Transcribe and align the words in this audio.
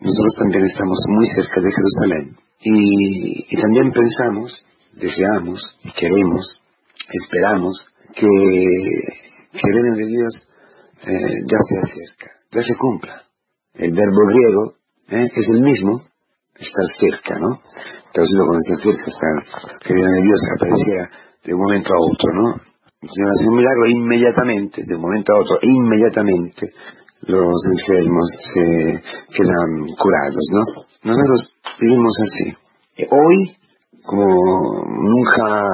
nosotros 0.00 0.34
también 0.38 0.64
estamos 0.66 0.98
muy 1.08 1.26
cerca 1.26 1.60
de 1.60 1.70
Jerusalén. 1.72 2.36
Y, 2.60 3.56
también 3.56 3.90
pensamos, 3.92 4.52
deseamos, 4.94 5.60
queremos, 5.96 6.62
esperamos 7.08 7.86
que, 8.14 8.26
el 8.26 9.74
reino 9.74 9.96
de 9.96 10.06
Dios 10.06 10.48
eh, 11.02 11.38
ya 11.46 11.58
se 11.68 11.78
acerca, 11.86 12.30
ya 12.52 12.62
se 12.62 12.74
cumpla. 12.76 13.22
El 13.74 13.92
verbo 13.92 14.26
griego 14.28 14.74
eh, 15.08 15.30
es 15.34 15.48
el 15.50 15.62
mismo, 15.62 16.02
estar 16.58 16.86
cerca, 16.98 17.38
¿no? 17.38 17.60
Traducido 18.12 18.44
como 18.46 18.58
decía 18.58 18.76
cerca, 18.82 19.10
estar, 19.10 19.78
que 19.80 19.92
el 19.92 19.94
reino 19.94 20.14
de 20.14 20.22
Dios 20.22 20.40
apareciera 20.56 21.10
de 21.44 21.54
un 21.54 21.60
momento 21.60 21.90
a 21.94 22.12
otro, 22.12 22.32
¿no? 22.34 22.54
El 23.00 23.08
Señor 23.08 23.30
hace 23.30 23.48
un 23.48 23.56
milagro 23.56 23.86
inmediatamente, 23.86 24.82
de 24.84 24.94
un 24.96 25.02
momento 25.02 25.32
a 25.32 25.40
otro, 25.40 25.58
inmediatamente 25.62 26.72
los 27.22 27.62
enfermos 27.72 28.28
se 28.54 28.64
quedan 29.36 29.86
curados, 29.98 30.44
¿no? 30.52 30.82
Nosotros 31.04 31.54
vivimos 31.80 32.12
así. 32.22 32.54
Hoy, 33.10 33.56
como 34.04 34.24
nunca 34.86 35.66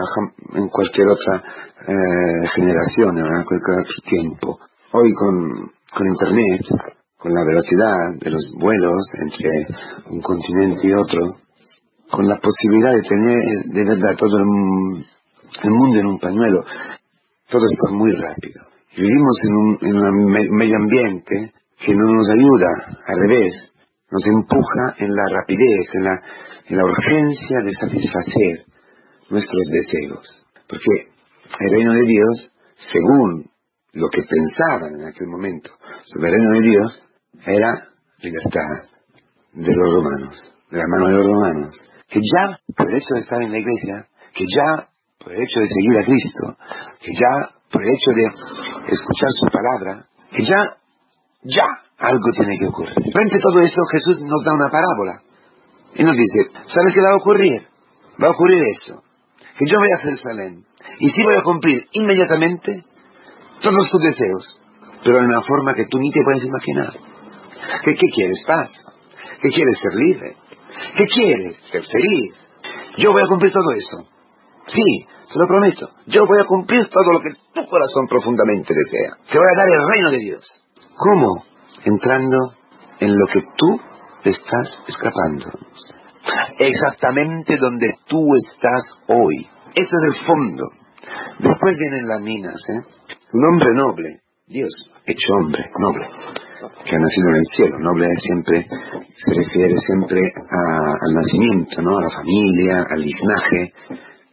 en 0.55 0.69
cualquier 0.69 1.09
otra 1.09 1.43
eh, 1.87 2.49
generación, 2.55 3.19
en 3.19 3.45
cualquier 3.45 3.79
otro 3.81 3.97
tiempo, 4.09 4.59
hoy 4.93 5.13
con, 5.15 5.71
con 5.93 6.07
Internet, 6.07 6.63
con 7.19 7.33
la 7.33 7.45
velocidad 7.45 8.21
de 8.21 8.31
los 8.31 8.53
vuelos 8.61 9.03
entre 9.23 9.51
un 10.11 10.21
continente 10.21 10.87
y 10.87 10.93
otro, 10.93 11.37
con 12.11 12.29
la 12.29 12.39
posibilidad 12.39 12.93
de 12.93 13.09
tener 13.09 13.39
de 13.67 13.85
verdad 13.85 14.17
todo 14.17 14.37
el, 14.39 15.07
el 15.63 15.71
mundo 15.71 16.01
en 16.01 16.07
un 16.07 16.19
pañuelo, 16.19 16.65
todo 17.51 17.63
está 17.65 17.93
muy 17.93 18.13
rápido. 18.13 18.74
Vivimos 18.97 19.39
en 19.43 19.55
un, 19.57 19.79
en 19.83 19.97
un 19.97 20.31
medio 20.31 20.77
ambiente 20.77 21.53
que 21.79 21.93
no 21.95 22.13
nos 22.15 22.29
ayuda, 22.31 22.69
al 23.07 23.19
revés, 23.29 23.75
nos 24.11 24.25
empuja 24.27 24.95
en 24.99 25.11
la 25.11 25.25
rapidez, 25.31 25.91
en 25.95 26.05
la, 26.05 26.23
en 26.67 26.77
la 26.77 26.85
urgencia 26.85 27.59
de 27.65 27.73
satisfacer 27.75 28.65
nuestros 29.31 29.63
deseos. 29.73 30.47
Porque 30.69 31.11
el 31.61 31.71
reino 31.73 31.93
de 31.93 32.07
Dios, 32.07 32.53
según 32.77 33.51
lo 33.95 34.09
que 34.11 34.23
pensaban 34.23 35.01
en 35.01 35.09
aquel 35.09 35.29
momento 35.29 35.71
sobre 36.05 36.29
el 36.29 36.35
reino 36.35 36.51
de 36.53 36.63
Dios, 36.63 37.09
era 37.47 37.89
libertad 38.23 38.95
de 39.53 39.73
los 39.75 39.95
romanos, 39.95 40.55
de 40.71 40.79
la 40.79 40.85
mano 40.89 41.09
de 41.09 41.15
los 41.15 41.27
romanos. 41.27 41.81
Que 42.09 42.21
ya, 42.21 42.59
por 42.77 42.91
el 42.91 42.97
hecho 42.97 43.15
de 43.15 43.21
estar 43.21 43.43
en 43.43 43.53
la 43.53 43.59
iglesia, 43.59 44.07
que 44.35 44.45
ya, 44.47 44.89
por 45.19 45.33
el 45.33 45.43
hecho 45.43 45.61
de 45.61 45.69
seguir 45.69 45.99
a 45.99 46.05
Cristo, 46.05 46.57
que 47.01 47.13
ya, 47.13 47.51
por 47.75 47.83
el 47.83 47.91
hecho 47.91 48.11
de 48.15 48.23
escuchar 48.87 49.31
su 49.35 49.47
palabra, 49.51 50.07
que 50.31 50.45
ya, 50.45 50.79
ya, 51.43 51.67
algo 51.99 52.31
tiene 52.37 52.57
que 52.57 52.67
ocurrir. 52.67 52.95
Frente 53.13 53.37
a 53.37 53.41
todo 53.41 53.59
eso, 53.61 53.83
Jesús 53.91 54.23
nos 54.23 54.45
da 54.45 54.55
una 54.55 54.71
parábola. 54.71 55.21
Y 55.97 56.05
nos 56.05 56.15
dice, 56.15 56.51
¿sabes 56.67 56.95
qué 56.95 57.01
va 57.01 57.13
a 57.13 57.17
ocurrir? 57.17 57.67
Va 58.23 58.29
a 58.29 58.31
ocurrir 58.31 58.63
eso. 58.63 59.03
Que 59.59 59.67
yo 59.67 59.79
voy 59.79 59.89
a 59.91 60.03
Jerusalén. 60.03 60.65
Y 61.01 61.09
sí 61.09 61.23
voy 61.25 61.37
a 61.37 61.43
cumplir 61.43 61.87
inmediatamente 61.93 62.85
todos 63.61 63.91
tus 63.91 64.03
deseos. 64.03 64.61
Pero 65.03 65.19
en 65.19 65.27
una 65.27 65.43
forma 65.43 65.75
que 65.75 65.87
tú 65.91 65.99
ni 65.99 66.11
te 66.11 66.23
puedes 66.23 66.45
imaginar. 66.45 66.93
¿Qué, 67.85 67.95
qué 67.95 68.07
quieres? 68.15 68.43
Paz. 68.47 68.71
¿Qué 69.43 69.51
quieres? 69.51 69.79
Ser 69.81 69.95
libre. 69.95 70.37
¿Qué 70.97 71.07
quieres? 71.07 71.57
Ser 71.71 71.83
feliz. 71.83 72.35
Yo 72.99 73.13
voy 73.13 73.23
a 73.23 73.29
cumplir 73.29 73.53
todo 73.53 73.71
eso. 73.73 74.14
Sí, 74.67 75.07
te 75.33 75.39
lo 75.39 75.47
prometo. 75.47 75.89
Yo 76.07 76.27
voy 76.27 76.41
a 76.41 76.47
cumplir 76.47 76.87
todo 76.89 77.13
lo 77.13 77.21
que 77.21 77.31
tu 77.53 77.69
corazón 77.69 78.07
profundamente 78.09 78.75
desea. 78.75 79.17
Te 79.31 79.39
voy 79.39 79.47
a 79.53 79.59
dar 79.59 79.69
el 79.69 79.89
reino 79.89 80.11
de 80.11 80.19
Dios. 80.19 80.63
¿Cómo? 80.97 81.45
Entrando 81.85 82.37
en 83.01 83.11
lo 83.11 83.27
que 83.27 83.41
tú 83.57 83.81
estás 84.25 84.83
escapando. 84.89 85.47
Exactamente 86.59 87.57
donde 87.61 87.95
tú 88.07 88.25
estás 88.37 88.83
hoy. 89.09 89.47
Ese 89.75 89.97
es 89.97 90.03
el 90.15 90.27
fondo. 90.27 90.65
Después 91.39 91.79
vienen 91.79 92.09
las 92.09 92.21
minas, 92.21 92.55
¿eh? 92.55 92.81
Un 93.33 93.45
hombre 93.45 93.69
noble, 93.75 94.21
Dios 94.47 94.95
hecho 95.07 95.33
hombre, 95.35 95.71
noble, 95.79 96.07
que 96.85 96.97
ha 96.97 96.99
nacido 96.99 97.29
en 97.31 97.37
el 97.37 97.45
cielo. 97.57 97.79
Noble 97.79 98.09
siempre 98.17 98.67
se 99.17 99.35
refiere 99.35 99.75
siempre 99.87 100.21
al 100.21 101.15
nacimiento, 101.15 101.83
¿no? 101.83 101.99
A 101.99 102.03
la 102.03 102.11
familia, 102.11 102.85
al 102.89 103.01
linaje, 103.01 103.73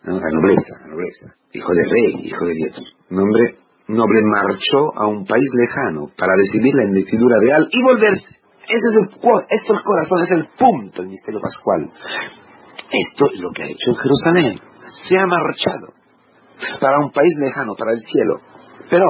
la 0.04 0.14
nobleza, 0.14 0.80
la 0.82 0.88
nobleza. 0.88 1.36
Hijo 1.54 1.74
de 1.74 1.84
rey, 1.84 2.28
hijo 2.28 2.46
de 2.46 2.54
Dios. 2.54 2.98
Un 3.10 3.20
hombre 3.20 3.58
noble 3.88 4.22
marchó 4.24 4.98
a 4.98 5.08
un 5.08 5.26
país 5.26 5.48
lejano 5.54 6.10
para 6.18 6.34
decidir 6.38 6.74
la 6.76 6.86
investidura 6.86 7.38
real 7.40 7.68
y 7.70 7.84
volverse. 7.84 8.40
Ese 8.64 8.88
es 8.90 8.96
el, 8.96 9.10
es 9.50 9.70
el 9.70 9.84
corazón, 9.84 10.22
es 10.22 10.32
el 10.32 10.48
punto 10.58 11.02
del 11.02 11.12
misterio 11.12 11.42
pascual. 11.42 11.92
Esto 12.92 13.26
es 13.34 13.42
lo 13.42 13.52
que 13.52 13.64
ha 13.64 13.68
hecho 13.68 13.94
Jerusalén. 13.96 14.56
Se 15.08 15.18
ha 15.18 15.26
marchado 15.26 15.94
para 16.80 17.00
un 17.00 17.12
país 17.12 17.34
lejano, 17.40 17.76
para 17.76 17.94
el 17.94 18.00
cielo. 18.00 18.40
Pero 18.90 19.06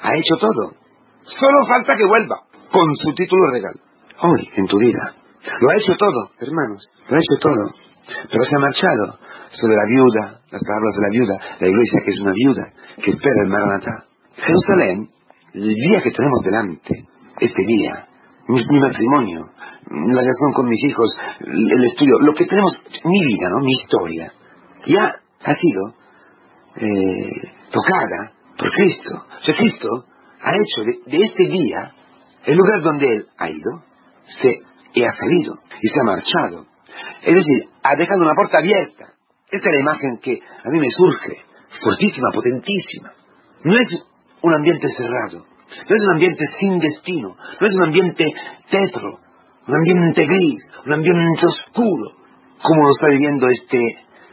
ha 0.00 0.16
hecho 0.16 0.36
todo. 0.40 0.74
Solo 1.22 1.66
falta 1.68 1.94
que 1.96 2.06
vuelva 2.06 2.42
con 2.70 2.94
su 2.96 3.14
título 3.14 3.50
regal. 3.52 3.74
Hoy, 4.20 4.48
en 4.56 4.66
tu 4.66 4.78
vida. 4.78 5.14
Lo 5.60 5.70
ha 5.70 5.76
hecho 5.76 5.92
todo, 5.98 6.30
hermanos. 6.40 6.82
Lo 7.08 7.16
ha 7.16 7.20
hecho 7.20 7.40
todo. 7.40 7.93
Pero 8.06 8.44
se 8.44 8.56
ha 8.56 8.58
marchado 8.58 9.18
sobre 9.50 9.76
la 9.76 9.86
viuda, 9.86 10.40
las 10.50 10.62
palabras 10.62 10.94
de 10.96 11.02
la 11.02 11.10
viuda, 11.10 11.34
la 11.60 11.68
iglesia 11.68 12.00
que 12.04 12.10
es 12.10 12.20
una 12.20 12.32
viuda, 12.32 12.64
que 13.02 13.10
espera 13.10 13.34
el 13.44 13.50
Maranatá. 13.50 14.04
Jerusalén, 14.36 15.08
el 15.54 15.74
día 15.74 16.02
que 16.02 16.10
tenemos 16.10 16.40
delante, 16.44 17.04
este 17.40 17.62
día, 17.66 18.06
mi, 18.48 18.80
matrimonio, 18.80 19.50
la 19.90 20.20
relación 20.20 20.52
con 20.54 20.66
mis 20.66 20.84
hijos, 20.84 21.08
el 21.40 21.84
estudio, 21.84 22.18
lo 22.20 22.34
que 22.34 22.46
tenemos, 22.46 22.84
mi 23.04 23.24
vida, 23.24 23.48
¿no? 23.50 23.64
mi 23.64 23.72
historia, 23.72 24.32
ya 24.86 25.14
ha 25.44 25.54
sido 25.54 25.94
eh, 26.76 27.52
tocada 27.70 28.32
por 28.58 28.70
Cristo. 28.72 29.10
O 29.14 29.44
sea, 29.44 29.54
Cristo 29.56 29.88
ha 30.40 30.52
hecho 30.56 30.82
de, 31.06 31.22
este 31.22 31.48
día 31.48 31.92
el 32.44 32.56
lugar 32.56 32.82
donde 32.82 33.06
Él 33.06 33.26
ha 33.38 33.48
ido, 33.48 33.84
se 34.26 35.04
ha 35.04 35.10
salido 35.12 35.54
y 35.80 35.88
se 35.88 36.00
ha 36.00 36.04
marchado. 36.04 36.66
Es 37.22 37.34
decir, 37.34 37.68
ha 37.82 37.96
dejado 37.96 38.22
una 38.22 38.34
puerta 38.34 38.58
abierta. 38.58 39.14
Esta 39.50 39.68
es 39.68 39.74
la 39.74 39.80
imagen 39.80 40.18
que 40.22 40.32
a 40.32 40.68
mí 40.70 40.80
me 40.80 40.90
surge, 40.90 41.42
fortísima, 41.82 42.30
potentísima. 42.32 43.12
No 43.64 43.76
es 43.76 43.86
un 44.42 44.54
ambiente 44.54 44.88
cerrado, 44.88 45.46
no 45.88 45.96
es 45.96 46.02
un 46.02 46.12
ambiente 46.12 46.44
sin 46.58 46.78
destino, 46.78 47.36
no 47.60 47.66
es 47.66 47.72
un 47.74 47.84
ambiente 47.84 48.26
tetro, 48.70 49.20
un 49.66 49.74
ambiente 49.74 50.26
gris, 50.26 50.62
un 50.86 50.92
ambiente 50.92 51.46
oscuro, 51.46 52.12
como 52.62 52.82
lo 52.82 52.90
está 52.90 53.08
viviendo 53.10 53.48
este 53.48 53.78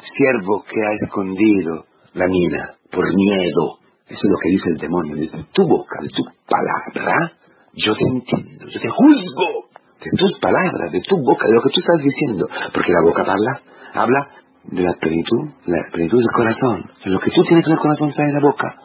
siervo 0.02 0.64
que 0.64 0.82
ha 0.86 0.94
escondido 0.94 1.86
la 2.14 2.28
mina 2.28 2.76
por 2.92 3.06
miedo. 3.14 3.80
Eso 4.08 4.20
es 4.24 4.30
lo 4.30 4.38
que 4.42 4.50
dice 4.50 4.70
el 4.70 4.78
demonio, 4.78 5.16
dice, 5.16 5.38
tu 5.54 5.68
boca, 5.68 6.00
tu 6.14 6.24
palabra, 6.48 7.32
yo 7.74 7.94
te 7.96 8.04
entiendo, 8.04 8.66
yo 8.68 8.80
te 8.82 8.90
juzgo 8.90 9.71
de 10.02 10.18
tus 10.18 10.40
palabras, 10.40 10.92
de 10.92 11.02
tu 11.08 11.18
boca, 11.22 11.46
de 11.46 11.54
lo 11.54 11.62
que 11.62 11.70
tú 11.70 11.80
estás 11.80 12.02
diciendo, 12.02 12.48
porque 12.74 12.92
la 12.92 13.06
boca 13.06 13.22
habla, 13.22 13.62
habla 13.94 14.28
de 14.64 14.82
la 14.82 14.94
plenitud, 14.94 15.54
la 15.66 15.78
plenitud 15.92 16.18
del 16.18 16.34
corazón. 16.34 16.90
Lo 17.06 17.20
que 17.20 17.30
tú 17.30 17.42
tienes 17.44 17.66
en 17.68 17.74
el 17.74 17.80
corazón 17.80 18.10
está 18.10 18.24
en 18.24 18.34
la 18.34 18.42
boca. 18.42 18.76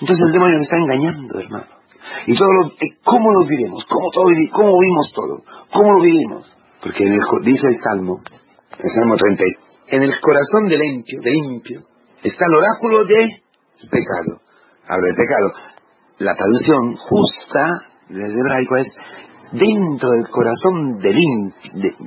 Entonces 0.00 0.18
el 0.26 0.32
demonio 0.32 0.58
me 0.58 0.64
está 0.64 0.76
engañando, 0.76 1.38
hermano. 1.38 1.66
Y 2.26 2.36
todo 2.36 2.48
lo, 2.48 2.68
eh, 2.68 2.98
¿cómo 3.04 3.32
lo 3.32 3.46
vivimos? 3.46 3.84
¿Cómo, 3.88 4.10
todo, 4.12 4.26
¿Cómo 4.52 4.72
vivimos 4.78 5.12
todo? 5.14 5.42
¿Cómo 5.72 5.92
lo 5.92 6.02
vivimos? 6.02 6.46
Porque 6.82 7.04
en 7.04 7.12
el, 7.14 7.20
dice 7.42 7.66
el 7.66 7.76
Salmo, 7.82 8.20
el 8.78 8.90
Salmo 8.90 9.16
30, 9.16 9.44
en 9.88 10.02
el 10.02 10.20
corazón 10.20 10.68
del 10.68 10.80
limpio, 10.80 11.20
de 11.22 11.30
limpio, 11.30 11.80
está 12.22 12.44
el 12.46 12.54
oráculo 12.54 13.04
de 13.04 13.42
pecado. 13.90 14.42
Habla 14.86 15.06
de 15.08 15.14
pecado. 15.14 15.52
La 16.18 16.34
traducción 16.34 16.96
justa 16.96 17.70
del 18.08 18.38
hebraico 18.38 18.76
es 18.76 18.88
dentro 19.52 20.10
del 20.10 20.28
corazón 20.30 20.98
del, 20.98 21.16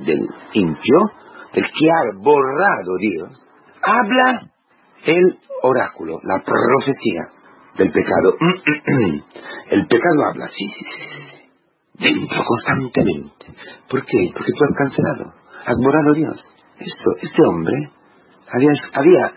del 0.04 0.28
limpio 0.54 0.98
el 1.52 1.64
que 1.64 1.90
ha 1.90 2.18
borrado 2.18 2.96
Dios, 3.00 3.48
habla 3.82 4.50
el 5.04 5.38
oráculo, 5.62 6.18
la 6.22 6.42
profecía 6.44 7.22
del 7.76 7.90
pecado. 7.90 8.36
el 9.70 9.86
pecado 9.86 10.24
habla, 10.30 10.46
sí, 10.46 10.66
sí, 10.68 10.84
sí, 10.84 11.40
dentro 11.98 12.44
constantemente. 12.44 13.46
¿Por 13.88 14.04
qué? 14.04 14.30
Porque 14.34 14.52
tú 14.52 14.64
has 14.64 14.76
cancelado, 14.78 15.34
has 15.66 15.76
borrado 15.82 16.14
Dios. 16.14 16.42
Esto, 16.78 17.10
este 17.20 17.42
hombre 17.46 17.90
había, 18.52 18.70
había 18.94 19.32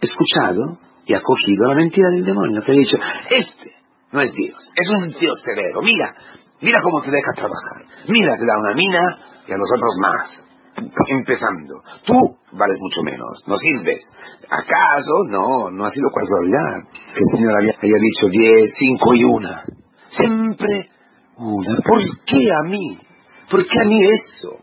escuchado 0.00 0.78
y 1.06 1.14
acogido 1.14 1.68
la 1.68 1.74
mentira 1.74 2.10
del 2.10 2.24
demonio 2.24 2.62
que 2.62 2.72
ha 2.72 2.74
dicho, 2.74 2.96
este 3.30 3.74
no 4.12 4.20
es 4.20 4.32
Dios, 4.32 4.58
es 4.76 4.88
un 4.96 5.08
Dios 5.08 5.42
severo, 5.44 5.82
mira, 5.82 6.14
mira 6.60 6.80
cómo 6.82 7.02
te 7.02 7.10
deja 7.10 7.32
trabajar, 7.34 7.84
mira, 8.08 8.36
te 8.36 8.46
da 8.46 8.58
una 8.58 8.74
mina 8.74 9.00
y 9.46 9.52
a 9.52 9.56
nosotros 9.56 9.96
más 10.00 10.40
empezando. 11.08 11.74
Tú 12.04 12.14
vales 12.52 12.78
mucho 12.80 13.02
menos, 13.02 13.44
no 13.46 13.56
sirves. 13.56 14.04
¿Acaso? 14.48 15.12
No, 15.28 15.70
no 15.70 15.84
ha 15.84 15.90
sido 15.90 16.08
casualidad 16.10 16.88
que 17.14 17.20
el 17.20 17.38
Señor 17.38 17.54
había, 17.56 17.74
dicho 17.80 18.28
diez, 18.28 18.72
cinco 18.74 19.14
y 19.14 19.24
una. 19.24 19.62
Siempre 20.08 20.90
una. 21.36 21.76
¿Por 21.76 22.00
qué 22.26 22.52
a 22.52 22.68
mí? 22.68 22.98
¿Por 23.50 23.64
qué 23.64 23.80
a 23.80 23.84
mí 23.84 24.04
eso? 24.04 24.58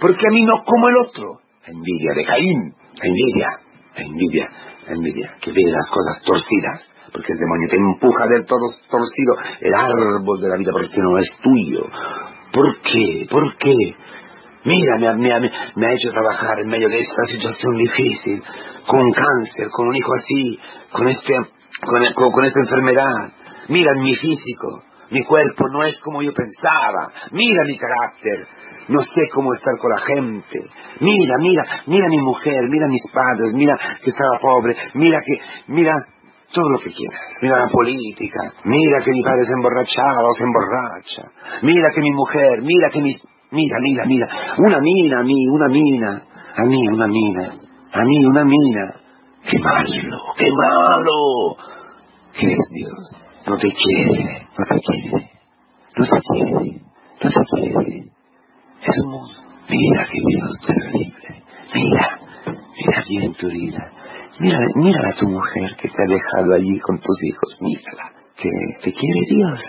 ¿Por 0.00 0.16
qué 0.16 0.26
a 0.26 0.32
mí 0.32 0.44
no 0.44 0.62
como 0.64 0.88
el 0.88 0.96
otro? 0.96 1.40
envidia 1.66 2.12
de 2.14 2.24
Caín, 2.24 2.74
envidia, 3.02 3.48
envidia, 3.96 4.50
envidia, 4.86 5.36
que 5.40 5.52
ve 5.52 5.62
las 5.66 5.88
cosas 5.90 6.22
torcidas, 6.24 6.86
porque 7.12 7.32
el 7.32 7.38
demonio 7.38 7.68
te 7.68 7.76
empuja 7.76 8.26
del 8.26 8.46
todo 8.46 8.70
torcido 8.90 9.34
el 9.60 9.74
árbol 9.74 10.40
de 10.40 10.48
la 10.48 10.56
vida 10.56 10.72
porque 10.72 11.00
no 11.00 11.18
es 11.18 11.30
tuyo. 11.42 11.86
¿Por 12.52 12.80
qué? 12.82 13.26
¿Por 13.30 13.56
qué? 13.58 13.74
Mira, 14.64 14.98
me, 14.98 15.14
me, 15.16 15.86
ha 15.86 15.94
hecho 15.94 16.10
trabajar 16.10 16.60
en 16.60 16.68
medio 16.68 16.88
de 16.88 16.98
esta 16.98 17.24
situación 17.26 17.76
difícil, 17.76 18.42
con 18.86 19.10
cáncer, 19.12 19.68
con 19.72 19.88
un 19.88 19.96
hijo 19.96 20.12
así, 20.14 20.58
con, 20.92 21.08
este, 21.08 21.34
con, 21.80 22.32
con 22.32 22.44
esta 22.44 22.60
enfermedad. 22.60 23.32
Mira 23.68 23.92
mi 23.94 24.14
físico, 24.14 24.82
mi 25.10 25.24
cuerpo 25.24 25.64
no 25.72 25.82
es 25.84 25.98
como 26.02 26.20
yo 26.22 26.32
pensaba. 26.34 27.08
Mira 27.32 27.64
mi 27.64 27.78
carácter, 27.78 28.46
no 28.88 29.00
sé 29.00 29.28
cómo 29.32 29.52
estar 29.54 29.74
con 29.78 29.90
la 29.90 30.00
gente. 30.00 30.58
Mira, 31.00 31.36
mira, 31.38 31.62
mira 31.86 32.08
mi 32.08 32.18
mujer, 32.18 32.68
mira 32.68 32.86
mis 32.88 33.02
padres, 33.12 33.54
mira 33.54 33.74
que 34.02 34.10
estaba 34.10 34.38
pobre, 34.40 34.76
mira 34.94 35.18
que, 35.24 35.40
mira 35.68 35.94
todo 36.52 36.68
lo 36.68 36.78
que 36.78 36.92
quieras. 36.92 37.20
Mira 37.42 37.58
la 37.58 37.68
política, 37.68 38.52
mira 38.64 38.98
que 39.04 39.10
mi 39.10 39.22
padre 39.22 39.44
se 39.44 39.52
emborrachaba 39.52 40.28
se 40.36 40.44
emborracha, 40.44 41.22
mira 41.62 41.88
que 41.94 42.00
mi 42.00 42.10
mujer, 42.12 42.62
mira 42.62 42.88
que 42.92 43.00
mis... 43.00 43.22
Mira, 43.52 43.76
mira, 43.82 44.04
mira, 44.06 44.28
una 44.58 44.78
mina 44.78 45.20
a 45.20 45.22
mí, 45.24 45.48
una 45.48 45.66
mina, 45.66 46.22
a 46.54 46.62
mí 46.62 46.88
una 46.88 47.06
mina, 47.08 47.52
a 47.92 48.04
mí 48.04 48.24
una 48.24 48.44
mina. 48.44 48.94
¡Qué 49.42 49.58
malo, 49.58 50.18
qué 50.36 50.46
malo! 50.52 51.56
¿Qué 52.38 52.46
es 52.46 52.68
Dios? 52.72 53.10
No 53.48 53.56
te 53.56 53.72
quiere, 53.72 54.46
no 54.56 54.64
te 54.66 54.80
quiere, 54.80 55.30
no 55.96 56.04
te 56.04 56.20
quiere, 56.20 56.82
no 57.24 57.30
te 57.30 57.42
quiere. 57.56 58.10
Es 58.86 58.98
un 59.04 59.10
mundo. 59.10 59.34
Mira 59.68 60.06
que 60.06 60.20
Dios 60.20 60.60
terrible. 60.66 61.44
Mira, 61.74 62.18
mira 62.46 63.02
bien 63.08 63.34
tu 63.34 63.48
vida. 63.48 63.92
Mira, 64.40 64.58
mira 64.76 65.08
a 65.10 65.12
tu 65.12 65.28
mujer 65.28 65.76
que 65.76 65.88
te 65.88 66.02
ha 66.02 66.06
dejado 66.08 66.54
allí 66.54 66.80
con 66.80 66.96
tus 66.98 67.24
hijos. 67.24 67.58
Mírala. 67.60 68.10
Que 68.36 68.50
te 68.82 68.92
quiere 68.92 69.20
Dios. 69.28 69.60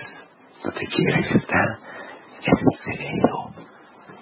No 0.64 0.72
te 0.72 0.86
quiere, 0.88 1.22
¿verdad? 1.22 1.80
Es 2.40 2.86
severo. 2.86 3.52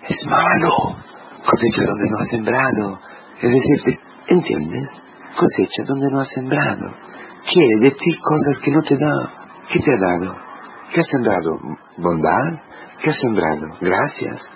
Es 0.08 0.26
malo. 0.28 0.98
Cosecha 1.46 1.86
donde 1.86 2.10
no 2.10 2.18
ha 2.18 2.26
sembrado. 2.26 3.00
Es 3.42 3.54
decir, 3.54 4.00
¿entiendes? 4.28 4.90
Cosecha 5.38 5.84
donde 5.86 6.08
no 6.12 6.20
ha 6.20 6.26
sembrado. 6.26 6.96
Quiere 7.54 7.76
de 7.82 7.92
ti 7.92 8.18
cosas 8.20 8.58
que 8.64 8.72
no 8.72 8.82
te 8.82 8.98
da. 8.98 9.34
¿Qué 9.72 9.80
te 9.80 9.94
ha 9.94 9.98
dado? 10.00 10.36
¿Qué 10.94 11.00
ha 11.00 11.04
sembrado? 11.04 11.60
¿Bondad? 11.98 12.60
¿Qué 13.02 13.12
ha 13.12 13.14
sembrado? 13.14 13.68
Gracias 13.80 14.48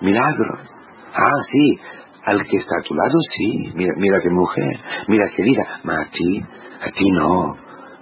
milagros. 0.00 0.68
Ah, 1.14 1.40
sí, 1.50 1.80
al 2.24 2.42
que 2.46 2.56
está 2.56 2.76
a 2.80 2.84
tu 2.86 2.94
lado, 2.94 3.18
sí. 3.36 3.72
Mira, 3.74 3.92
mira 3.96 4.20
qué 4.20 4.30
mujer, 4.30 4.80
mira 5.08 5.28
qué 5.34 5.42
vida. 5.42 5.80
Ma 5.84 6.02
a 6.02 6.10
ti, 6.10 6.42
a 6.80 6.90
ti 6.90 7.10
no. 7.12 7.56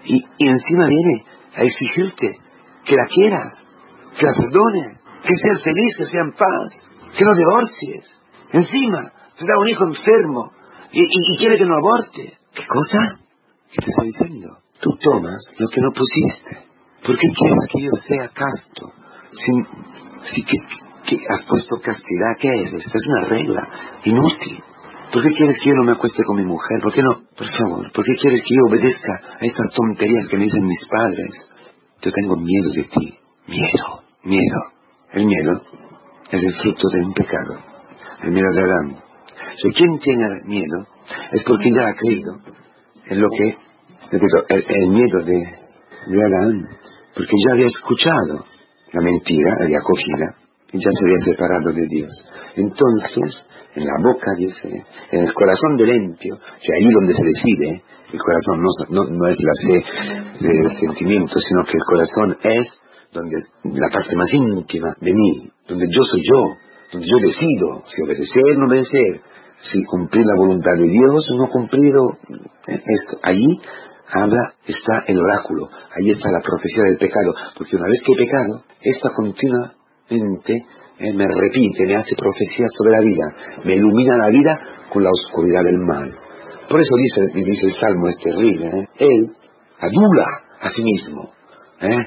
Y, 0.04 0.22
y 0.38 0.48
encima 0.48 0.86
viene 0.86 1.24
a 1.54 1.62
exigirte 1.62 2.38
que 2.84 2.96
la 2.96 3.06
quieras, 3.08 3.52
que 4.18 4.26
la 4.26 4.32
perdones, 4.32 4.98
que 5.22 5.34
seas 5.36 5.62
feliz, 5.62 5.96
que 5.96 6.04
sea 6.06 6.22
en 6.22 6.32
paz, 6.32 6.86
que 7.16 7.24
no 7.24 7.34
divorcies. 7.34 8.04
Encima, 8.52 9.12
te 9.36 9.46
da 9.46 9.58
un 9.58 9.68
hijo 9.68 9.84
enfermo 9.84 10.52
y, 10.92 11.02
y, 11.02 11.38
quiere 11.38 11.58
que 11.58 11.64
no 11.64 11.74
aborte. 11.74 12.38
¿Qué 12.54 12.66
cosa? 12.66 13.18
¿Qué 13.70 13.76
te 13.84 13.90
estoy 13.90 14.06
diciendo? 14.06 14.58
Tú 14.80 14.90
tomas 15.02 15.40
lo 15.58 15.68
que 15.68 15.80
no 15.80 15.90
pusiste. 15.92 16.66
¿Por 17.04 17.16
qué 17.16 17.28
quieres 17.28 17.64
que 17.72 17.82
yo 17.82 17.90
sea 18.06 18.28
casto? 18.28 18.92
Sin, 19.32 19.66
si 20.22 20.42
que, 20.42 20.56
¿Qué 21.06 21.16
has 21.28 21.44
puesto 21.46 21.76
castidad? 21.82 22.36
¿Qué 22.40 22.48
es? 22.48 22.72
Esta 22.72 22.98
es 22.98 23.06
una 23.08 23.28
regla 23.28 23.68
inútil. 24.04 24.62
¿Por 25.12 25.22
qué 25.22 25.30
quieres 25.30 25.56
que 25.62 25.70
yo 25.70 25.76
no 25.76 25.84
me 25.84 25.92
acueste 25.92 26.22
con 26.24 26.36
mi 26.36 26.44
mujer? 26.44 26.80
¿Por 26.82 26.92
qué 26.92 27.00
no? 27.00 27.22
Por 27.36 27.46
favor, 27.46 27.92
¿por 27.92 28.04
qué 28.04 28.12
quieres 28.20 28.42
que 28.42 28.54
yo 28.54 28.62
obedezca 28.68 29.20
a 29.40 29.44
estas 29.44 29.66
tonterías 29.74 30.26
que 30.28 30.36
me 30.36 30.44
dicen 30.44 30.64
mis 30.64 30.88
padres? 30.90 31.50
Yo 32.02 32.10
tengo 32.10 32.36
miedo 32.36 32.70
de 32.74 32.82
ti. 32.84 33.18
Miedo, 33.46 34.02
miedo. 34.24 34.60
El 35.12 35.26
miedo 35.26 35.62
es 36.30 36.42
el 36.42 36.54
fruto 36.54 36.88
de 36.92 37.00
un 37.04 37.12
pecado. 37.14 37.56
El 38.22 38.32
miedo 38.32 38.48
de 38.52 38.62
Adán. 38.62 39.02
Si 39.62 39.68
quien 39.70 39.98
tiene 40.00 40.26
miedo 40.44 40.86
es 41.32 41.42
porque 41.44 41.70
ya 41.70 41.88
ha 41.88 41.94
creído 41.94 42.32
en 43.06 43.20
lo 43.20 43.28
que, 43.30 43.56
el, 44.10 44.64
el 44.68 44.88
miedo 44.90 45.22
de, 45.24 45.38
de 46.08 46.24
Adán, 46.24 46.68
porque 47.14 47.32
ya 47.46 47.52
había 47.52 47.66
escuchado 47.66 48.44
la 48.92 49.00
mentira, 49.02 49.52
había 49.62 49.78
acogida, 49.78 50.45
ya 50.78 50.90
se 50.90 51.04
había 51.04 51.24
separado 51.24 51.72
de 51.72 51.86
Dios. 51.86 52.12
Entonces, 52.56 53.42
en 53.74 53.84
la 53.84 53.96
boca, 54.02 54.32
dice, 54.36 54.84
en 55.12 55.24
el 55.24 55.34
corazón 55.34 55.76
del 55.76 55.88
limpio, 55.88 56.36
que 56.36 56.72
ahí 56.72 56.88
donde 56.90 57.12
se 57.12 57.24
decide, 57.24 57.82
el 58.12 58.18
corazón 58.18 58.60
no, 58.62 59.04
no, 59.04 59.28
es 59.28 59.38
la 59.40 59.52
fe 59.62 59.84
del 60.40 60.70
sentimiento, 60.80 61.38
sino 61.38 61.64
que 61.64 61.76
el 61.76 61.84
corazón 61.84 62.36
es 62.42 62.66
donde 63.12 63.36
la 63.64 63.88
parte 63.92 64.16
más 64.16 64.32
íntima 64.32 64.94
de 65.00 65.12
mí, 65.12 65.50
donde 65.68 65.86
yo 65.86 66.02
soy 66.04 66.22
yo, 66.22 66.56
donde 66.92 67.06
yo 67.06 67.16
decido 67.18 67.82
si 67.86 68.02
obedecer 68.02 68.56
o 68.56 68.58
no 68.60 68.66
obedecer, 68.66 69.20
si 69.60 69.84
cumplir 69.84 70.24
la 70.24 70.36
voluntad 70.36 70.72
de 70.76 70.88
Dios 70.88 71.30
o 71.32 71.36
no 71.36 71.48
cumplido 71.50 72.18
eh, 72.68 72.80
esto. 72.80 73.18
Allí 73.22 73.60
habla, 74.08 74.54
está 74.66 75.04
el 75.06 75.18
oráculo, 75.18 75.68
ahí 75.98 76.10
está 76.10 76.30
la 76.30 76.40
profecía 76.40 76.84
del 76.84 76.98
pecado, 76.98 77.34
porque 77.56 77.76
una 77.76 77.88
vez 77.88 78.00
que 78.04 78.12
he 78.12 78.26
pecado, 78.26 78.64
esta 78.80 79.10
continua 79.14 79.75
eh, 80.08 81.12
me 81.12 81.26
repite, 81.26 81.86
me 81.86 81.96
hace 81.96 82.14
profecía 82.16 82.66
sobre 82.68 82.96
la 82.96 83.00
vida, 83.00 83.24
me 83.64 83.74
ilumina 83.76 84.16
la 84.16 84.28
vida 84.28 84.58
con 84.92 85.02
la 85.02 85.10
oscuridad 85.10 85.62
del 85.64 85.78
mal. 85.78 86.10
Por 86.68 86.80
eso 86.80 86.94
dice, 86.96 87.20
dice 87.34 87.66
el 87.66 87.72
Salmo, 87.72 88.08
es 88.08 88.16
terrible, 88.18 88.66
¿eh? 88.66 88.88
él 88.98 89.32
adula 89.78 90.26
a 90.60 90.70
sí 90.70 90.82
mismo. 90.82 91.30
¿eh? 91.80 91.98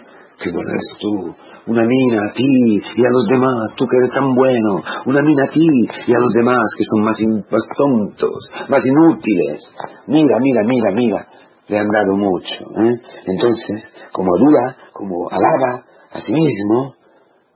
Que 0.42 0.52
bueno 0.52 0.70
eres 0.72 0.98
tú, 1.00 1.36
una 1.68 1.84
mina 1.86 2.26
a 2.26 2.34
ti 2.34 2.82
y 2.96 3.02
a 3.06 3.10
los 3.12 3.28
demás, 3.30 3.76
tú 3.76 3.86
que 3.86 3.98
eres 3.98 4.12
tan 4.12 4.34
bueno, 4.34 4.82
una 5.06 5.22
mina 5.22 5.44
a 5.48 5.52
ti 5.52 5.68
y 6.08 6.14
a 6.14 6.20
los 6.20 6.34
demás 6.34 6.64
que 6.78 6.84
son 6.86 7.04
más, 7.04 7.18
más 7.52 7.64
tontos, 7.78 8.52
más 8.70 8.86
inútiles. 8.86 9.62
Mira, 10.08 10.38
mira, 10.40 10.62
mira, 10.66 10.92
mira, 10.96 11.28
le 11.68 11.78
han 11.78 11.88
dado 11.88 12.16
mucho. 12.16 12.56
¿eh? 12.84 12.96
Entonces, 13.28 13.94
como 14.12 14.30
adula, 14.36 14.78
como 14.94 15.30
alaba 15.30 15.84
a 16.12 16.22
sí 16.22 16.32
mismo, 16.32 16.96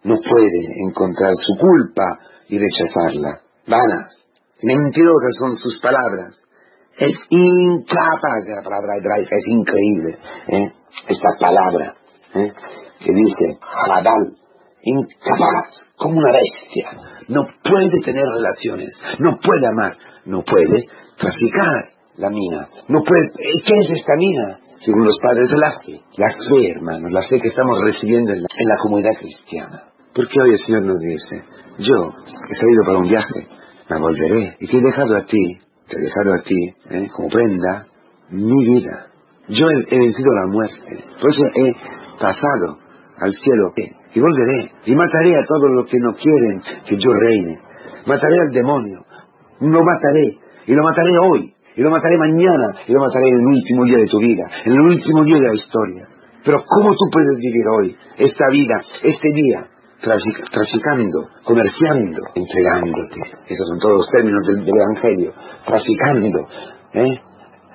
no 0.03 0.15
puede 0.29 0.81
encontrar 0.87 1.31
su 1.35 1.53
culpa 1.57 2.19
y 2.49 2.57
rechazarla. 2.57 3.41
Vanas, 3.67 4.23
mentirosas 4.61 5.35
son 5.39 5.55
sus 5.55 5.79
palabras. 5.81 6.39
Es 6.97 7.15
incapaz, 7.29 8.45
la 8.47 8.61
palabra 8.63 8.93
hebraica 8.99 9.35
es 9.35 9.47
increíble, 9.47 10.17
¿eh? 10.47 10.71
esta 11.07 11.29
palabra 11.39 11.95
¿eh? 12.35 12.51
que 12.99 13.11
dice 13.11 13.57
Habadal, 13.61 14.37
incapaz, 14.83 15.91
como 15.97 16.19
una 16.19 16.31
bestia, 16.31 16.91
no 17.29 17.41
puede 17.63 17.99
tener 18.05 18.23
relaciones, 18.35 18.95
no 19.17 19.39
puede 19.39 19.67
amar, 19.67 19.97
no 20.25 20.43
puede 20.43 20.85
traficar 21.17 21.89
la 22.17 22.29
mina, 22.29 22.69
no 22.89 23.01
puede, 23.01 23.31
¿qué 23.65 23.73
es 23.79 23.89
esta 23.97 24.13
mina? 24.15 24.59
Según 24.85 25.05
los 25.05 25.17
padres 25.19 25.49
de 25.49 25.57
la 25.57 25.71
fe, 25.79 26.01
la 26.17 26.29
fe, 26.33 26.71
hermanos, 26.71 27.11
la 27.11 27.21
fe 27.21 27.39
que 27.41 27.47
estamos 27.47 27.79
recibiendo 27.85 28.33
en 28.33 28.41
la 28.41 28.77
comunidad 28.83 29.17
cristiana. 29.17 29.92
Porque 30.15 30.41
hoy 30.41 30.51
el 30.51 30.57
Señor 30.57 30.83
nos 30.83 30.99
dice, 30.99 31.43
yo 31.79 31.95
he 32.49 32.55
salido 32.55 32.83
para 32.85 32.99
un 32.99 33.07
viaje, 33.07 33.47
me 33.89 33.99
volveré 33.99 34.57
y 34.59 34.67
te 34.67 34.77
he 34.77 34.81
dejado 34.81 35.15
a 35.15 35.23
ti, 35.23 35.59
te 35.89 35.97
he 35.97 36.01
dejado 36.01 36.33
a 36.33 36.41
ti, 36.43 36.73
¿eh? 36.91 37.07
como 37.15 37.29
prenda, 37.29 37.87
mi 38.29 38.65
vida. 38.65 39.07
Yo 39.49 39.65
he, 39.67 39.97
vencido 39.97 40.31
la 40.35 40.47
muerte, 40.47 41.03
por 41.19 41.31
eso 41.31 41.43
he 41.55 41.71
pasado 42.19 42.77
al 43.19 43.31
cielo 43.31 43.73
y 44.13 44.19
volveré 44.19 44.71
y 44.85 44.95
mataré 44.95 45.35
a 45.35 45.45
todos 45.45 45.69
los 45.71 45.89
que 45.89 45.97
no 45.99 46.13
quieren 46.13 46.61
que 46.85 46.97
yo 46.97 47.11
reine. 47.11 47.57
Mataré 48.05 48.39
al 48.39 48.51
demonio, 48.51 49.03
lo 49.61 49.79
mataré 49.83 50.37
y 50.67 50.75
lo 50.75 50.83
mataré 50.83 51.11
hoy 51.27 51.53
y 51.75 51.81
lo 51.81 51.89
mataré 51.89 52.17
mañana 52.19 52.67
y 52.87 52.93
lo 52.93 52.99
mataré 52.99 53.29
en 53.29 53.39
el 53.39 53.47
último 53.47 53.85
día 53.85 53.97
de 53.97 54.07
tu 54.07 54.19
vida, 54.19 54.43
en 54.65 54.73
el 54.73 54.79
último 54.79 55.23
día 55.23 55.37
de 55.37 55.47
la 55.47 55.55
historia. 55.55 56.07
Pero 56.45 56.63
¿cómo 56.67 56.91
tú 56.91 57.09
puedes 57.11 57.35
vivir 57.37 57.63
hoy, 57.79 57.97
esta 58.17 58.45
vida, 58.51 58.81
este 59.01 59.29
día, 59.33 59.67
traficando, 60.03 61.29
comerciando, 61.43 62.19
entregándote. 62.35 63.19
Esos 63.47 63.67
son 63.67 63.79
todos 63.79 63.97
los 63.97 64.09
términos 64.11 64.41
del, 64.45 64.67
Evangelio. 64.67 65.33
Traficando, 65.65 66.39
¿eh? 66.93 67.15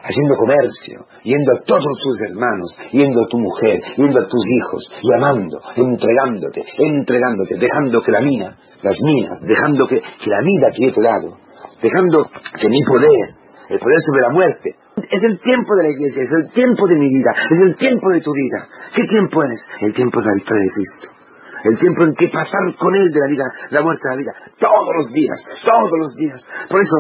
haciendo 0.03 0.37
comercio, 0.37 1.07
yendo 1.25 1.53
a 1.53 1.65
todos 1.65 1.93
tus 2.03 2.21
hermanos, 2.29 2.77
yendo 2.93 3.23
a 3.23 3.29
tu 3.29 3.39
mujer, 3.39 3.81
yendo 3.97 4.21
a 4.21 4.27
tus 4.27 4.45
hijos, 4.47 4.93
llamando, 5.03 5.61
entregándote, 5.75 6.65
entregándote, 6.79 7.57
dejando 7.59 8.03
que 8.03 8.13
la 8.13 8.21
mina, 8.21 8.57
las 8.83 8.99
minas, 9.03 9.41
dejando 9.43 9.87
que, 9.89 10.01
la 10.01 10.41
vida 10.45 10.69
que 10.73 10.87
yo 10.87 10.93
te 10.93 11.01
he 11.01 11.05
dado, 11.05 11.37
dejando 11.83 12.25
que 12.61 12.69
mi 12.69 12.83
poder, 12.85 13.37
el 13.69 13.79
poder 13.79 13.99
sobre 14.01 14.23
la 14.23 14.33
muerte, 14.33 14.71
es 15.11 15.23
el 15.23 15.41
tiempo 15.41 15.77
de 15.77 15.83
la 15.83 15.91
iglesia, 15.91 16.23
es 16.23 16.33
el 16.45 16.53
tiempo 16.53 16.87
de 16.89 16.97
mi 16.97 17.09
vida, 17.09 17.31
es 17.51 17.61
el 17.63 17.77
tiempo 17.77 18.11
de 18.11 18.21
tu 18.21 18.33
vida. 18.33 18.69
¿Qué 18.95 19.05
tiempo 19.05 19.43
es? 19.45 19.61
El 19.81 19.95
tiempo 19.95 20.21
de 20.21 20.27
la 20.27 20.33
de 20.33 20.71
Cristo 20.71 21.18
el 21.65 21.79
tiempo 21.79 22.05
en 22.05 22.15
que 22.15 22.29
pasar 22.29 22.61
con 22.79 22.95
Él 22.95 23.11
de 23.11 23.21
la 23.21 23.29
vida, 23.29 23.45
la 23.71 23.83
muerte 23.83 24.03
a 24.07 24.13
la 24.13 24.19
vida, 24.19 24.33
todos 24.59 24.93
los 24.97 25.13
días, 25.13 25.39
todos 25.65 25.99
los 25.99 26.15
días. 26.15 26.41
Por 26.69 26.81
eso, 26.81 26.97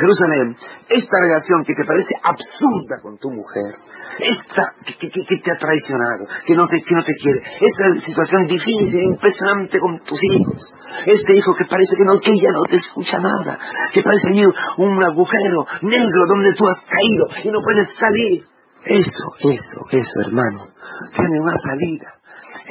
Jerusalén, 0.00 0.56
esta 0.88 1.16
relación 1.20 1.64
que 1.64 1.74
te 1.74 1.84
parece 1.84 2.14
absurda 2.22 3.00
con 3.02 3.16
tu 3.18 3.30
mujer, 3.30 3.72
esta 4.18 4.62
que, 4.84 5.08
te 5.08 5.50
ha 5.50 5.58
traicionado, 5.58 6.26
que 6.46 6.54
no 6.54 6.66
te, 6.66 6.82
que 6.82 6.94
no 6.94 7.02
te 7.02 7.14
quiere, 7.14 7.42
esta 7.60 8.06
situación 8.06 8.46
difícil, 8.46 9.16
impresionante 9.16 9.78
con 9.78 9.98
tus 10.04 10.20
hijos, 10.24 10.60
este 11.06 11.36
hijo 11.36 11.54
que 11.54 11.64
parece 11.64 11.96
que, 11.96 12.04
no, 12.04 12.20
que 12.20 12.32
ya 12.36 12.52
no 12.52 12.62
te 12.68 12.76
escucha 12.76 13.18
nada, 13.18 13.58
que 13.92 14.02
parece 14.02 14.32
un 14.78 15.02
agujero 15.02 15.66
negro 15.82 16.26
donde 16.28 16.52
tú 16.54 16.64
has 16.66 16.86
caído 16.86 17.26
y 17.44 17.50
no 17.50 17.58
puedes 17.62 17.88
salir. 17.94 18.44
Eso, 18.84 19.24
eso, 19.38 19.80
eso, 19.92 20.20
hermano, 20.26 20.66
tiene 21.14 21.40
una 21.40 21.56
salida. 21.56 22.21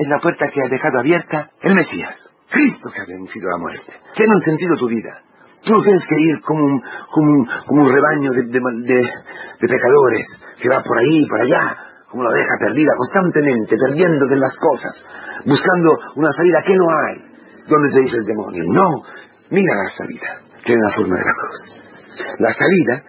Es 0.01 0.07
la 0.07 0.17
puerta 0.17 0.49
que 0.49 0.61
ha 0.65 0.67
dejado 0.67 0.97
abierta 0.97 1.51
el 1.61 1.75
Mesías, 1.75 2.17
Cristo 2.49 2.89
que 2.89 3.01
ha 3.01 3.05
vencido 3.05 3.49
la 3.53 3.57
muerte. 3.61 3.93
Tiene 4.15 4.33
un 4.33 4.41
sentido 4.41 4.75
tu 4.75 4.87
vida. 4.87 5.21
Tú 5.63 5.73
no 5.73 5.83
tienes 5.83 6.03
que 6.09 6.19
ir 6.19 6.41
como 6.41 6.65
un, 6.65 6.81
como 7.13 7.45
como 7.67 7.81
un 7.83 7.93
rebaño 7.93 8.31
de, 8.33 8.41
de, 8.49 9.67
pecadores 9.67 10.25
que 10.57 10.69
va 10.69 10.81
por 10.81 10.97
ahí 10.97 11.21
y 11.21 11.27
por 11.29 11.41
allá, 11.41 11.77
como 12.09 12.23
la 12.23 12.31
oveja 12.31 12.55
perdida, 12.65 12.97
constantemente 12.97 13.77
perdiéndose 13.77 14.33
en 14.33 14.39
las 14.39 14.57
cosas, 14.57 15.05
buscando 15.45 15.93
una 16.15 16.31
salida 16.31 16.57
que 16.65 16.75
no 16.75 16.87
hay. 16.89 17.17
¿Dónde 17.69 17.93
te 17.93 18.01
dice 18.01 18.17
el 18.17 18.25
demonio? 18.25 18.63
No, 18.73 18.89
mira 19.51 19.75
la 19.85 19.89
salida, 19.91 20.41
tiene 20.65 20.81
la 20.81 20.95
forma 20.95 21.15
de 21.15 21.25
la 21.25 21.33
cruz. 21.37 21.61
La 22.39 22.49
salida 22.49 23.03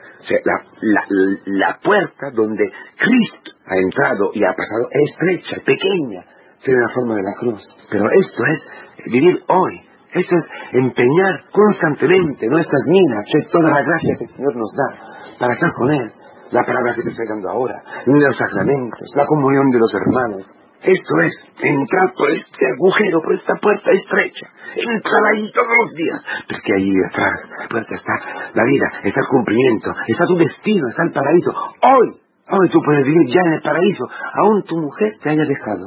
la, 0.83 1.05
la, 1.47 1.79
puerta 1.83 2.31
donde 2.35 2.71
Cristo 2.97 3.53
ha 3.67 3.81
entrado 3.81 4.31
y 4.35 4.45
ha 4.45 4.55
pasado 4.55 4.89
es 4.91 5.11
estrecha, 5.11 5.57
pequeña, 5.65 6.25
tiene 6.65 6.81
la 6.81 6.95
forma 6.95 7.15
de 7.17 7.23
la 7.23 7.35
cruz. 7.39 7.63
Pero 7.91 8.05
esto 8.11 8.43
es 8.47 8.59
vivir 9.07 9.43
hoy. 9.49 9.81
Esto 10.13 10.35
es 10.37 10.45
empeñar 10.73 11.45
constantemente 11.51 12.47
nuestras 12.47 12.83
minas, 12.89 13.25
de 13.33 13.43
toda 13.51 13.71
la 13.71 13.83
gracia 13.83 14.17
que 14.19 14.25
el 14.25 14.31
Señor 14.37 14.57
nos 14.57 14.73
da 14.77 15.39
para 15.39 15.55
estar 15.55 15.73
con 15.73 15.91
Él. 15.91 16.13
La 16.51 16.61
palabra 16.67 16.95
que 16.95 17.03
te 17.03 17.09
estoy 17.09 17.27
dando 17.29 17.49
ahora, 17.49 17.83
los 18.05 18.37
sacramentos, 18.37 19.09
la 19.17 19.25
comunión 19.25 19.71
de 19.71 19.79
los 19.79 19.95
hermanos, 19.95 20.45
esto 20.83 21.15
es, 21.23 21.33
entrar 21.63 22.13
por 22.19 22.29
este 22.29 22.67
agujero, 22.75 23.23
por 23.23 23.35
esta 23.35 23.55
puerta 23.63 23.89
estrecha. 23.93 24.51
Entrar 24.75 25.23
ahí 25.33 25.53
todos 25.55 25.71
los 25.79 25.95
días. 25.95 26.21
Porque 26.49 26.73
ahí 26.77 26.91
atrás, 27.09 27.39
la 27.63 27.69
puerta 27.69 27.95
está 27.95 28.13
la 28.53 28.65
vida, 28.65 28.87
está 29.05 29.21
el 29.21 29.31
cumplimiento, 29.31 29.93
está 30.09 30.27
tu 30.27 30.37
destino, 30.37 30.83
está 30.91 31.05
el 31.05 31.13
paraíso. 31.13 31.51
Hoy, 31.87 32.21
hoy 32.51 32.69
tú 32.71 32.81
puedes 32.85 33.05
vivir 33.05 33.29
ya 33.29 33.41
en 33.47 33.53
el 33.55 33.63
paraíso. 33.63 34.05
Aún 34.43 34.65
tu 34.65 34.77
mujer 34.77 35.13
te 35.23 35.31
haya 35.31 35.45
dejado. 35.47 35.87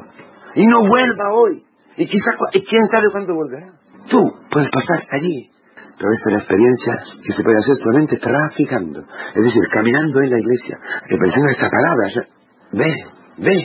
Y 0.56 0.66
no 0.66 0.80
vuelva 0.88 1.34
hoy. 1.34 1.64
Y 1.98 2.06
quizá, 2.06 2.32
quién 2.52 2.86
sabe 2.92 3.08
cuándo 3.12 3.34
volverá. 3.34 3.72
Tú 4.10 4.20
puedes 4.52 4.70
pasar 4.72 5.08
allí. 5.12 5.52
Pero 5.98 6.12
esa 6.12 6.26
es 6.28 6.34
la 6.34 6.40
experiencia 6.40 6.94
que 7.24 7.34
se 7.34 7.44
puede 7.44 7.58
hacer 7.58 7.76
solamente 7.76 8.18
traficando. 8.18 9.00
Es 9.34 9.44
decir, 9.44 9.64
caminando 9.72 10.20
en 10.22 10.30
la 10.30 10.40
iglesia, 10.40 10.78
repensando 11.08 11.50
esta 11.52 11.70
palabra. 11.70 12.08
Ve, 12.74 12.92
ve, 13.38 13.56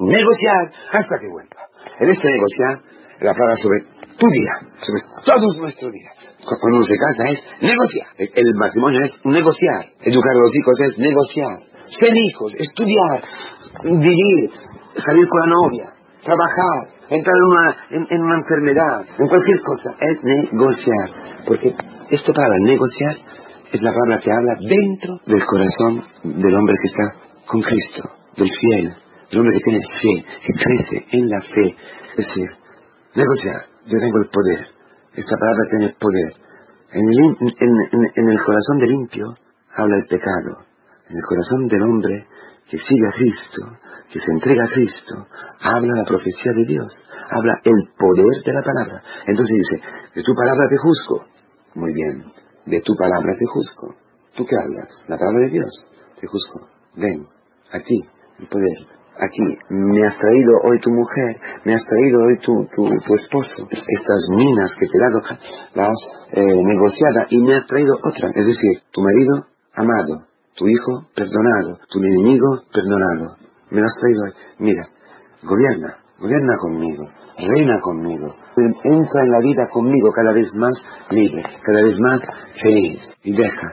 negociar 0.00 0.72
hasta 0.92 1.14
que 1.18 1.28
vuelva. 1.30 1.62
En 2.00 2.10
este 2.10 2.26
negociar, 2.26 2.74
la 3.20 3.32
palabra 3.34 3.56
sobre 3.56 3.78
tu 4.18 4.26
día, 4.26 4.52
sobre 4.82 5.00
todos 5.24 5.58
nuestros 5.58 5.92
días. 5.92 6.12
Cuando 6.44 6.78
uno 6.78 6.86
se 6.86 6.96
casa 6.98 7.22
es 7.30 7.62
negociar. 7.62 8.08
El 8.18 8.54
matrimonio 8.54 9.00
es 9.02 9.10
negociar. 9.24 9.86
Educar 10.00 10.32
a 10.32 10.40
los 10.40 10.54
hijos 10.54 10.74
es 10.90 10.98
negociar. 10.98 11.58
Ser 11.86 12.16
hijos, 12.16 12.52
estudiar, 12.58 13.22
vivir, 13.84 14.50
salir 14.98 15.26
con 15.28 15.40
la 15.40 15.46
novia, 15.46 15.95
trabajar, 16.26 16.76
entrar 17.08 17.36
en 17.36 17.44
una, 17.44 17.64
en, 18.10 18.20
una 18.20 18.36
enfermedad, 18.42 19.00
en 19.16 19.28
cualquier 19.28 19.60
cosa. 19.62 19.96
Es 20.00 20.18
negociar. 20.52 21.08
Porque 21.46 21.74
esta 22.10 22.32
palabra 22.32 22.56
negociar 22.66 23.14
es 23.72 23.82
la 23.82 23.92
palabra 23.92 24.20
que 24.22 24.30
habla 24.30 24.54
dentro 24.60 25.20
del 25.26 25.44
corazón 25.46 26.02
del 26.24 26.54
hombre 26.54 26.74
que 26.82 26.88
está 26.88 27.06
con 27.46 27.62
Cristo, 27.62 28.02
del 28.36 28.50
fiel, 28.50 28.94
el 29.30 29.38
hombre 29.38 29.56
que 29.56 29.64
tiene 29.64 29.80
fe, 29.80 30.14
que 30.44 30.52
crece 30.52 31.16
en 31.16 31.28
la 31.28 31.40
fe. 31.40 31.66
Es 32.18 32.26
decir, 32.26 32.50
negociar, 33.14 33.62
yo 33.86 33.98
tengo 34.00 34.18
el 34.18 34.30
poder. 34.30 34.66
Esta 35.14 35.36
palabra 35.38 35.62
tiene 35.70 35.94
poder. 35.98 36.30
En 36.92 37.02
el, 37.02 37.18
en, 38.16 38.28
el 38.28 38.42
corazón 38.42 38.78
del 38.78 38.90
limpio 38.90 39.26
habla 39.76 39.96
el 39.96 40.06
pecado. 40.06 40.66
En 41.08 41.16
el 41.16 41.22
corazón 41.28 41.68
del 41.68 41.82
hombre 41.82 42.26
que 42.68 42.78
sigue 42.78 43.06
a 43.06 43.16
Cristo, 43.16 43.62
que 44.10 44.18
se 44.18 44.32
entrega 44.32 44.64
a 44.64 44.72
Cristo, 44.72 45.26
habla 45.60 45.96
la 45.96 46.04
profecía 46.04 46.52
de 46.52 46.64
Dios, 46.64 46.88
habla 47.30 47.60
el 47.64 47.90
poder 47.96 48.42
de 48.44 48.52
la 48.52 48.62
palabra. 48.62 49.02
Entonces 49.26 49.56
dice, 49.56 49.82
de 50.14 50.22
tu 50.22 50.34
palabra 50.34 50.66
te 50.68 50.76
juzgo. 50.76 51.24
Muy 51.74 51.92
bien, 51.92 52.24
de 52.66 52.80
tu 52.82 52.94
palabra 52.96 53.34
te 53.38 53.46
juzgo. 53.46 53.94
¿Tú 54.36 54.44
qué 54.44 54.56
hablas? 54.56 54.88
La 55.08 55.16
palabra 55.16 55.46
de 55.46 55.50
Dios. 55.50 55.88
Te 56.20 56.26
juzgo. 56.26 56.68
Ven, 56.96 57.26
aquí, 57.72 58.00
el 58.38 58.48
poder 58.48 58.96
aquí, 59.18 59.58
me 59.70 60.06
has 60.06 60.18
traído 60.18 60.52
hoy 60.64 60.78
tu 60.80 60.90
mujer, 60.90 61.36
me 61.64 61.74
has 61.74 61.82
traído 61.84 62.18
hoy 62.20 62.38
tu, 62.38 62.52
tu, 62.74 63.14
esposo, 63.14 63.66
estas 63.70 64.20
minas 64.36 64.70
que 64.78 64.86
te 64.86 64.98
he 64.98 65.00
dado, 65.00 65.20
las 65.74 65.88
has 65.88 66.32
eh, 66.32 66.64
negociada 66.64 67.26
y 67.30 67.38
me 67.40 67.54
has 67.54 67.66
traído 67.66 67.94
otra, 68.02 68.28
es 68.34 68.46
decir, 68.46 68.82
tu 68.92 69.02
marido 69.02 69.46
amado, 69.74 70.25
tu 70.56 70.66
hijo 70.66 71.06
perdonado, 71.14 71.78
tu 71.88 72.00
enemigo 72.00 72.64
perdonado, 72.72 73.36
me 73.70 73.80
lo 73.80 73.86
has 73.86 73.94
traído 74.00 74.20
hoy. 74.24 74.32
Mira, 74.58 74.82
gobierna, 75.42 75.96
gobierna 76.18 76.56
conmigo, 76.58 77.04
reina 77.36 77.80
conmigo, 77.82 78.34
entra 78.56 79.22
en 79.24 79.30
la 79.30 79.40
vida 79.40 79.68
conmigo 79.72 80.10
cada 80.12 80.32
vez 80.32 80.48
más 80.56 80.74
libre, 81.10 81.42
cada 81.62 81.82
vez 81.82 81.96
más 82.00 82.22
feliz. 82.62 83.00
Y 83.22 83.32
deja 83.36 83.68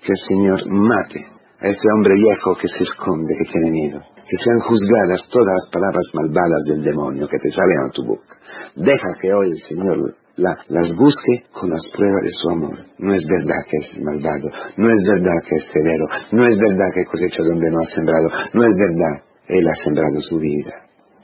que 0.00 0.12
el 0.12 0.20
Señor 0.28 0.60
mate 0.68 1.24
a 1.60 1.66
ese 1.68 1.88
hombre 1.96 2.14
viejo 2.14 2.54
que 2.60 2.68
se 2.68 2.84
esconde, 2.84 3.34
que 3.38 3.50
tiene 3.50 3.70
miedo. 3.70 4.00
Que 4.28 4.36
sean 4.42 4.58
juzgadas 4.60 5.22
todas 5.30 5.54
las 5.54 5.70
palabras 5.72 6.04
malvadas 6.14 6.62
del 6.66 6.82
demonio 6.82 7.28
que 7.28 7.38
te 7.38 7.48
salen 7.50 7.78
a 7.80 7.90
tu 7.92 8.04
boca. 8.04 8.36
Deja 8.74 9.14
que 9.20 9.32
hoy 9.32 9.52
el 9.52 9.60
Señor 9.68 9.98
las 10.36 10.94
busque 10.96 11.44
con 11.52 11.70
las 11.70 11.82
pruebas 11.94 12.22
de 12.22 12.30
su 12.30 12.50
amor. 12.50 12.78
No 12.98 13.14
es 13.14 13.24
verdad 13.26 13.60
que 13.70 13.76
es 13.76 14.02
malvado, 14.02 14.48
no 14.76 14.88
es 14.88 15.02
verdad 15.14 15.38
que 15.48 15.56
es 15.56 15.64
severo, 15.72 16.04
no 16.32 16.46
es 16.46 16.58
verdad 16.58 16.88
que 16.94 17.04
cosecha 17.04 17.42
donde 17.42 17.70
no 17.70 17.78
ha 17.78 17.94
sembrado, 17.94 18.28
no 18.52 18.62
es 18.62 18.76
verdad. 18.76 19.22
Él 19.48 19.64
ha 19.68 19.84
sembrado 19.84 20.20
su 20.28 20.38
vida. 20.38 20.72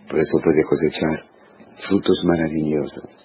Por 0.09 0.19
eso 0.19 0.33
puede 0.45 0.63
cosechar 0.65 1.25
frutos 1.89 2.23
maravillosos. 2.25 3.22